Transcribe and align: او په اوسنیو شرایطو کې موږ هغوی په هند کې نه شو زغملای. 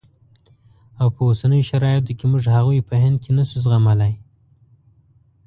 او 0.99 1.07
په 1.15 1.21
اوسنیو 1.29 1.67
شرایطو 1.69 2.11
کې 2.19 2.25
موږ 2.31 2.43
هغوی 2.57 2.79
په 2.89 2.93
هند 3.03 3.17
کې 3.23 3.31
نه 3.37 3.43
شو 3.49 3.57
زغملای. 3.65 4.13